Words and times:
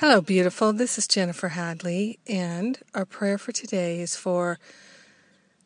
Hello, 0.00 0.22
beautiful. 0.22 0.72
This 0.72 0.96
is 0.96 1.06
Jennifer 1.06 1.48
Hadley, 1.48 2.18
and 2.26 2.78
our 2.94 3.04
prayer 3.04 3.36
for 3.36 3.52
today 3.52 4.00
is 4.00 4.16
for 4.16 4.58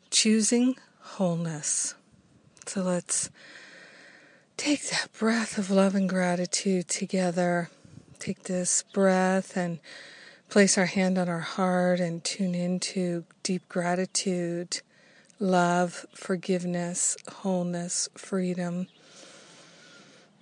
choosing 0.09 0.75
wholeness. 0.99 1.95
So 2.65 2.81
let's 2.81 3.29
take 4.57 4.89
that 4.89 5.07
breath 5.17 5.57
of 5.57 5.71
love 5.71 5.95
and 5.95 6.09
gratitude 6.09 6.89
together. 6.89 7.69
Take 8.19 8.43
this 8.43 8.83
breath 8.93 9.55
and 9.55 9.79
place 10.49 10.77
our 10.77 10.87
hand 10.87 11.17
on 11.17 11.29
our 11.29 11.39
heart 11.39 12.01
and 12.01 12.21
tune 12.21 12.55
into 12.55 13.23
deep 13.41 13.69
gratitude, 13.69 14.81
love, 15.39 16.05
forgiveness, 16.13 17.15
wholeness, 17.37 18.09
freedom. 18.15 18.87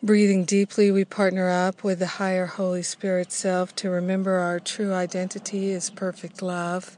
Breathing 0.03 0.43
deeply, 0.43 0.91
we 0.91 1.05
partner 1.05 1.49
up 1.49 1.81
with 1.81 1.99
the 1.99 2.19
higher 2.19 2.45
Holy 2.45 2.83
Spirit 2.83 3.31
self 3.31 3.73
to 3.77 3.89
remember 3.89 4.33
our 4.33 4.59
true 4.59 4.93
identity 4.93 5.69
is 5.69 5.89
perfect 5.89 6.41
love. 6.41 6.97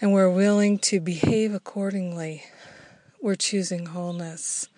And 0.00 0.12
we're 0.12 0.30
willing 0.30 0.78
to 0.78 1.00
behave 1.00 1.52
accordingly. 1.52 2.44
We're 3.20 3.34
choosing 3.34 3.86
wholeness. 3.86 4.68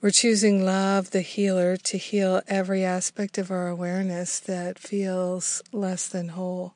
We're 0.00 0.12
choosing 0.12 0.64
love, 0.64 1.10
the 1.10 1.20
healer, 1.20 1.76
to 1.76 1.98
heal 1.98 2.40
every 2.48 2.82
aspect 2.82 3.36
of 3.36 3.50
our 3.50 3.68
awareness 3.68 4.40
that 4.40 4.78
feels 4.78 5.62
less 5.72 6.08
than 6.08 6.28
whole. 6.28 6.72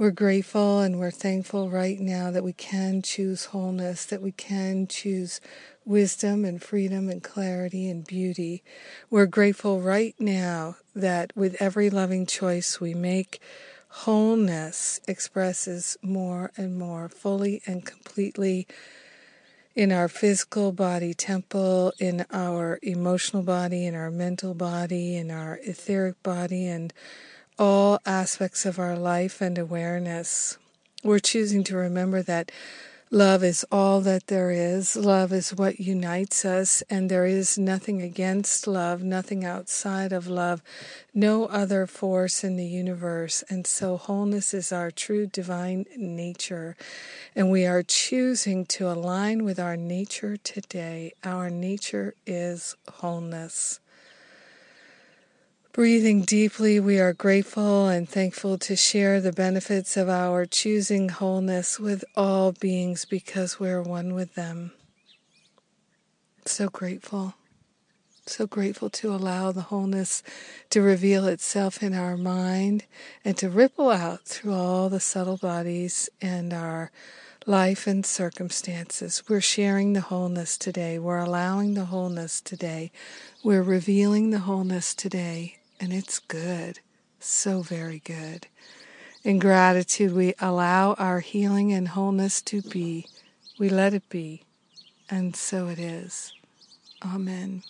We're 0.00 0.12
grateful 0.12 0.80
and 0.80 0.98
we're 0.98 1.10
thankful 1.10 1.68
right 1.68 2.00
now 2.00 2.30
that 2.30 2.42
we 2.42 2.54
can 2.54 3.02
choose 3.02 3.44
wholeness, 3.44 4.06
that 4.06 4.22
we 4.22 4.32
can 4.32 4.86
choose 4.86 5.42
wisdom 5.84 6.42
and 6.42 6.62
freedom 6.62 7.10
and 7.10 7.22
clarity 7.22 7.90
and 7.90 8.06
beauty. 8.06 8.62
We're 9.10 9.26
grateful 9.26 9.82
right 9.82 10.14
now 10.18 10.76
that 10.96 11.36
with 11.36 11.54
every 11.60 11.90
loving 11.90 12.24
choice 12.24 12.80
we 12.80 12.94
make, 12.94 13.42
wholeness 13.88 15.02
expresses 15.06 15.98
more 16.00 16.50
and 16.56 16.78
more 16.78 17.10
fully 17.10 17.60
and 17.66 17.84
completely 17.84 18.66
in 19.74 19.92
our 19.92 20.08
physical 20.08 20.72
body 20.72 21.12
temple, 21.12 21.92
in 21.98 22.24
our 22.32 22.78
emotional 22.82 23.42
body, 23.42 23.84
in 23.84 23.94
our 23.94 24.10
mental 24.10 24.54
body, 24.54 25.18
in 25.18 25.30
our 25.30 25.60
etheric 25.62 26.22
body, 26.22 26.66
and 26.66 26.94
all 27.60 28.00
aspects 28.06 28.66
of 28.66 28.80
our 28.80 28.96
life 28.96 29.40
and 29.40 29.58
awareness. 29.58 30.58
We're 31.04 31.20
choosing 31.20 31.62
to 31.64 31.76
remember 31.76 32.22
that 32.22 32.50
Love 33.12 33.42
is 33.42 33.66
all 33.72 34.00
that 34.02 34.28
there 34.28 34.52
is. 34.52 34.94
Love 34.94 35.32
is 35.32 35.52
what 35.52 35.80
unites 35.80 36.44
us, 36.44 36.80
and 36.88 37.10
there 37.10 37.26
is 37.26 37.58
nothing 37.58 38.00
against 38.00 38.68
love, 38.68 39.02
nothing 39.02 39.44
outside 39.44 40.12
of 40.12 40.28
love, 40.28 40.62
no 41.12 41.46
other 41.46 41.88
force 41.88 42.44
in 42.44 42.54
the 42.54 42.64
universe. 42.64 43.42
And 43.50 43.66
so, 43.66 43.96
wholeness 43.96 44.54
is 44.54 44.70
our 44.70 44.92
true 44.92 45.26
divine 45.26 45.86
nature, 45.96 46.76
and 47.34 47.50
we 47.50 47.66
are 47.66 47.82
choosing 47.82 48.64
to 48.66 48.88
align 48.88 49.42
with 49.42 49.58
our 49.58 49.76
nature 49.76 50.36
today. 50.36 51.12
Our 51.24 51.50
nature 51.50 52.14
is 52.28 52.76
wholeness. 52.88 53.80
Breathing 55.72 56.22
deeply, 56.22 56.80
we 56.80 56.98
are 56.98 57.12
grateful 57.12 57.86
and 57.86 58.08
thankful 58.08 58.58
to 58.58 58.74
share 58.74 59.20
the 59.20 59.30
benefits 59.30 59.96
of 59.96 60.08
our 60.08 60.44
choosing 60.44 61.10
wholeness 61.10 61.78
with 61.78 62.04
all 62.16 62.50
beings 62.50 63.04
because 63.04 63.60
we're 63.60 63.80
one 63.80 64.12
with 64.12 64.34
them. 64.34 64.72
So 66.44 66.68
grateful. 66.68 67.34
So 68.26 68.48
grateful 68.48 68.90
to 68.90 69.14
allow 69.14 69.52
the 69.52 69.62
wholeness 69.62 70.24
to 70.70 70.82
reveal 70.82 71.28
itself 71.28 71.84
in 71.84 71.94
our 71.94 72.16
mind 72.16 72.86
and 73.24 73.36
to 73.36 73.48
ripple 73.48 73.90
out 73.90 74.24
through 74.24 74.54
all 74.54 74.88
the 74.88 74.98
subtle 74.98 75.36
bodies 75.36 76.10
and 76.20 76.52
our 76.52 76.90
life 77.46 77.86
and 77.86 78.04
circumstances. 78.04 79.22
We're 79.28 79.40
sharing 79.40 79.92
the 79.92 80.00
wholeness 80.00 80.58
today. 80.58 80.98
We're 80.98 81.18
allowing 81.18 81.74
the 81.74 81.86
wholeness 81.86 82.40
today. 82.40 82.90
We're 83.44 83.62
revealing 83.62 84.30
the 84.30 84.40
wholeness 84.40 84.96
today 84.96 85.58
and 85.80 85.92
it's 85.92 86.18
good, 86.18 86.80
so 87.18 87.62
very 87.62 88.00
good. 88.04 88.46
In 89.24 89.38
gratitude, 89.38 90.12
we 90.14 90.34
allow 90.40 90.94
our 90.94 91.20
healing 91.20 91.72
and 91.72 91.88
wholeness 91.88 92.40
to 92.42 92.62
be. 92.62 93.06
We 93.58 93.68
let 93.68 93.94
it 93.94 94.08
be, 94.08 94.44
and 95.10 95.34
so 95.34 95.68
it 95.68 95.78
is. 95.78 96.32
Amen. 97.04 97.62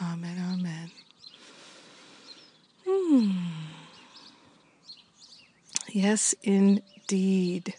Amen. 0.00 0.36
Amen. 0.52 0.90
Hmm. 2.86 3.30
Yes, 5.90 6.34
indeed. 6.42 7.74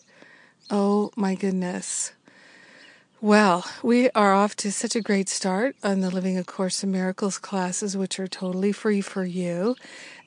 Oh 0.69 1.11
my 1.15 1.35
goodness. 1.35 2.11
Well, 3.23 3.63
we 3.81 4.09
are 4.09 4.33
off 4.33 4.57
to 4.57 4.69
such 4.69 4.97
a 4.97 5.01
great 5.01 5.29
start 5.29 5.77
on 5.81 6.01
the 6.01 6.11
Living 6.11 6.37
A 6.37 6.43
Course 6.43 6.83
in 6.83 6.91
Miracles 6.91 7.37
classes, 7.37 7.95
which 7.95 8.19
are 8.19 8.27
totally 8.27 8.73
free 8.73 8.99
for 8.99 9.23
you 9.23 9.77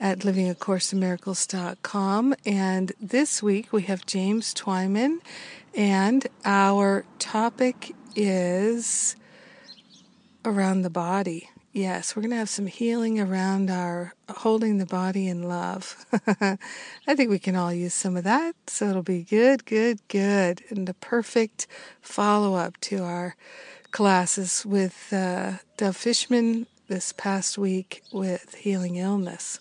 at 0.01 0.21
livingacourseinmiracles.com. 0.21 2.35
And 2.47 2.93
this 2.99 3.43
week 3.43 3.71
we 3.71 3.83
have 3.83 4.07
James 4.07 4.55
Twyman, 4.55 5.19
and 5.75 6.27
our 6.47 7.05
topic 7.19 7.95
is 8.15 9.15
around 10.43 10.81
the 10.81 10.89
body. 10.89 11.51
Yes, 11.77 12.17
we're 12.17 12.23
going 12.23 12.31
to 12.31 12.39
have 12.39 12.49
some 12.49 12.69
healing 12.69 13.21
around 13.21 13.69
our 13.69 14.15
holding 14.31 14.79
the 14.79 14.87
body 14.87 15.29
in 15.29 15.43
love. 15.43 16.07
I 16.41 17.15
think 17.15 17.29
we 17.29 17.39
can 17.39 17.55
all 17.55 17.71
use 17.71 17.93
some 17.93 18.17
of 18.17 18.25
that. 18.25 18.57
So 18.67 18.89
it'll 18.89 19.03
be 19.03 19.25
good, 19.25 19.67
good, 19.67 20.01
good. 20.09 20.63
And 20.71 20.89
the 20.89 20.95
perfect 20.95 21.67
follow 22.01 22.55
up 22.55 22.81
to 22.89 23.05
our 23.05 23.37
classes 23.91 24.65
with 24.65 25.13
uh, 25.13 25.59
Dove 25.77 25.99
Fishman 25.99 26.67
this 26.89 27.13
past 27.13 27.59
week 27.59 28.03
with 28.11 28.55
healing 28.55 28.97
illness. 28.97 29.61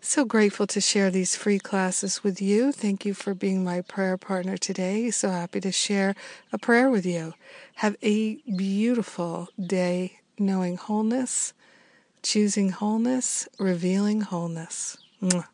So 0.00 0.24
grateful 0.24 0.66
to 0.68 0.80
share 0.80 1.10
these 1.10 1.36
free 1.36 1.58
classes 1.58 2.24
with 2.24 2.40
you. 2.40 2.72
Thank 2.72 3.04
you 3.04 3.12
for 3.12 3.34
being 3.34 3.62
my 3.62 3.82
prayer 3.82 4.16
partner 4.16 4.56
today. 4.56 5.10
So 5.10 5.28
happy 5.28 5.60
to 5.60 5.72
share 5.72 6.14
a 6.54 6.58
prayer 6.58 6.88
with 6.88 7.04
you. 7.04 7.34
Have 7.74 7.96
a 8.02 8.36
beautiful 8.56 9.50
day 9.62 10.20
knowing 10.38 10.76
wholeness, 10.76 11.52
choosing 12.22 12.70
wholeness, 12.70 13.48
revealing 13.58 14.22
wholeness. 14.22 14.96
Mwah. 15.22 15.46